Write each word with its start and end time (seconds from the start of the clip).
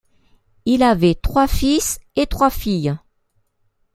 Il 0.65 0.81
avait 0.81 1.13
trois 1.13 1.47
fils 1.47 1.99
et 2.15 2.25
trois 2.25 2.49
filles. 2.49 2.97